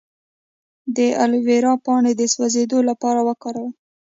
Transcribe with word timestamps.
د 0.95 0.97
الوویرا 1.23 1.73
پاڼې 1.85 2.11
د 2.17 2.21
سوځیدو 2.33 2.79
لپاره 2.89 3.19
وکاروئ 3.29 3.69